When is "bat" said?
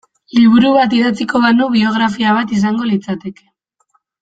0.77-0.95, 2.39-2.55